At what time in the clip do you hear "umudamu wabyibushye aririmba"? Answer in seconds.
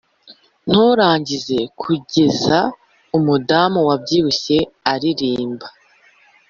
3.17-5.67